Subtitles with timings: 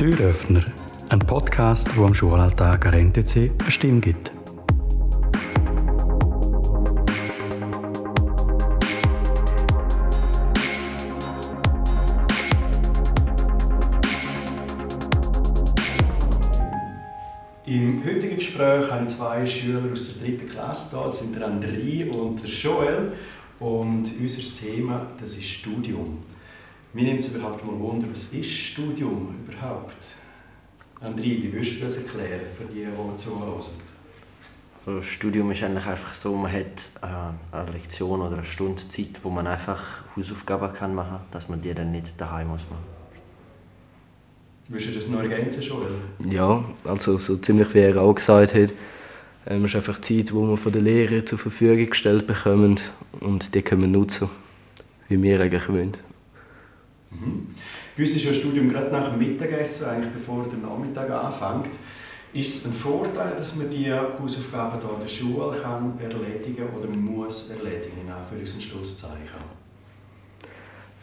[0.00, 0.64] Türöffner,
[1.10, 4.32] ein Podcast, wo am Schulalltag an NTC eine Stimme gibt.
[17.66, 21.04] Im heutigen Gespräch habe ich zwei Schüler aus der dritten Klasse da.
[21.04, 23.12] Das sind der André und der Joel.
[23.58, 26.20] Und unser Thema das ist Studium.
[26.92, 29.94] Mir nimmt es überhaupt mal Wunder, was ist Studium überhaupt?
[31.00, 33.54] André, wie würdest du das erklären für die, die zuhören?
[34.86, 39.20] Also Studium ist eigentlich einfach so, man hat äh, eine Lektion oder eine Stunde Zeit,
[39.22, 42.84] wo man einfach Hausaufgaben kann machen kann, dass man die dann nicht daheim muss machen
[44.68, 45.90] Würdest du das noch ergänzen, Joel?
[46.28, 48.72] Ja, also so ziemlich wie er auch gesagt hat,
[49.46, 52.80] ähm, ist einfach Zeit, die wir von den Lehrern zur Verfügung gestellt bekommen
[53.20, 54.28] und die können wir nutzen,
[55.08, 55.96] wie wir eigentlich wollen.
[57.10, 57.48] Mhm.
[57.96, 61.76] Bei uns ist ja Studium gerade nach dem Mittagessen, eigentlich bevor der Nachmittag anfängt.
[62.32, 66.86] Ist es ein Vorteil, dass man die Hausaufgaben hier in der Schule kann erledigen oder
[66.88, 69.60] muss erledigen, in Anführungs- und Schlusszeichen?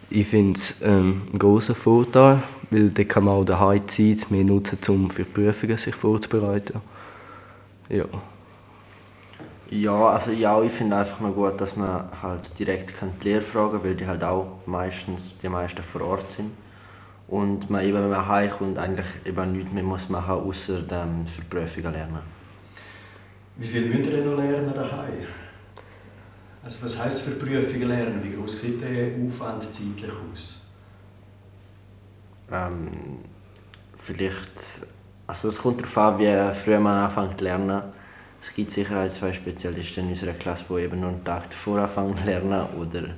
[0.10, 4.46] Ich finde es ähm, einen grossen Vorteil, weil dann kann man auch daheim Zeit mehr
[4.46, 6.80] nutzen, um für die Prüfungen sich vorzubereiten.
[7.90, 8.06] Ja.
[9.70, 13.74] Ja, also ja, ich finde einfach noch gut, dass man halt direkt die Lehrer fragen
[13.74, 16.52] kann, weil die halt auch meistens die meisten vor Ort sind.
[17.28, 21.42] Und man eben, wenn man heimkommt, eigentlich eben nichts mehr muss machen, außer ähm, für
[21.42, 22.20] Prüfungen lernen.
[23.58, 25.26] Wie viel müsst ihr denn noch lernen daheim?
[26.64, 28.24] Also was heisst für Prüfungen lernen?
[28.24, 30.72] Wie groß sieht der Aufwand zeitlich aus?
[32.50, 33.20] Ähm,
[33.98, 34.80] vielleicht,
[35.26, 37.82] also es kommt darauf an, wie früh man anfängt zu lernen.
[38.42, 41.80] Es gibt sicher ein, zwei Spezialisten in unserer Klasse, die eben nur einen Tag davor
[41.80, 43.16] anfangen zu lernen oder,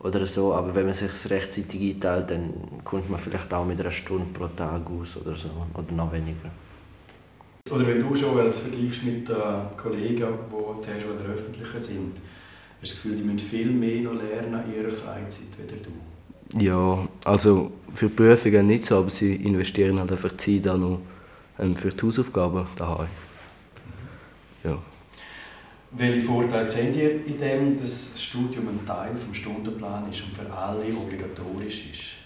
[0.00, 0.54] oder so.
[0.54, 2.52] Aber wenn man sich rechtzeitig einteilt, dann
[2.84, 6.50] kommt man vielleicht auch mit einer Stunde pro Tag aus oder so, oder noch weniger.
[7.70, 9.36] Oder wenn du schon als vergleichst mit den
[9.76, 12.22] Kollegen, die hast, die in der Öffentlichen sind, hast
[12.80, 16.58] du das Gefühl, die müssen viel mehr noch lernen in ihrer Freizeit als du?
[16.58, 21.00] Ja, also für die Prüfungen nicht so, aber sie investieren halt einfach Zeit auch noch
[21.58, 23.06] ähm, für die Hausaufgaben daheim.
[24.64, 24.78] Ja.
[25.92, 30.32] Welche Vorteile seht ihr in dem, dass das Studium ein Teil des Stundenplans ist und
[30.32, 32.20] für alle obligatorisch ist?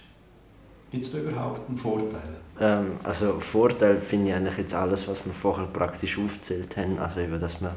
[0.91, 2.35] Gibt es da überhaupt einen Vorteil?
[2.59, 6.99] Ähm, also Vorteil finde ich eigentlich jetzt alles, was wir vorher praktisch aufgezählt haben.
[6.99, 7.71] Also eben, dass man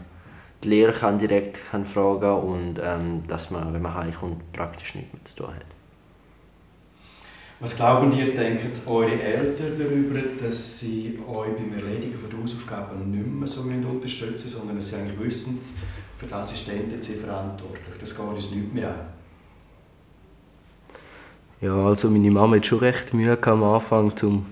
[0.63, 5.13] die Lehrer kann direkt kann fragen und ähm, dass man, wenn man heimkommt, praktisch nichts
[5.13, 5.67] mehr zu tun hat.
[7.61, 13.27] Was glauben ihr, denken eure Eltern darüber, dass sie euch beim Erledigen der Hausaufgaben nicht
[13.27, 15.59] mehr so unterstützen müssen, sondern dass sie eigentlich wissen,
[16.15, 17.97] für das ist der NTC verantwortlich.
[17.99, 19.01] Das geht uns nicht mehr an.
[21.61, 24.47] Ja, also meine Mama hat schon recht Mühe am Anfang, um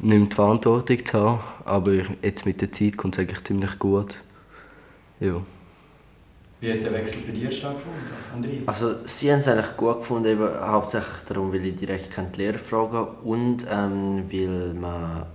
[0.00, 1.40] nicht mehr die Verantwortung zu haben.
[1.64, 4.16] Aber jetzt mit der Zeit kommt es eigentlich ziemlich gut.
[5.20, 5.40] Ja.
[6.60, 8.02] Wie hat der Wechsel bei dir stattgefunden,
[8.34, 8.62] André?
[8.66, 12.58] Also sie haben es eigentlich gut gefunden, eben hauptsächlich darum, weil ich direkt die Lehrer
[12.58, 15.26] fragen und ähm, weil, man,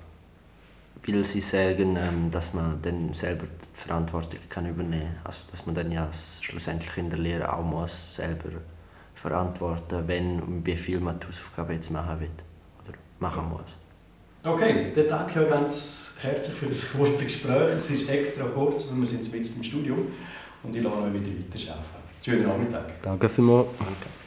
[1.07, 5.25] weil sie sagen, ähm, dass man dann selber die Verantwortung kann übernehmen kann.
[5.25, 6.09] Also dass man dann ja
[6.41, 8.49] schlussendlich in der Lehre auch muss selber
[9.15, 12.29] verantworten wenn und wie viel man die Hausaufgaben jetzt machen will
[12.83, 13.61] oder machen muss.
[14.43, 17.75] Okay, dann danke ich euch ganz herzlich für das kurze Gespräch.
[17.75, 20.07] Es ist extra kurz, weil wir sind jetzt im Studium
[20.63, 22.03] und ich lasse euch wieder weiterarbeiten.
[22.23, 23.01] Schönen Nachmittag.
[23.01, 23.67] Danke vielmals.
[23.77, 24.22] Danke.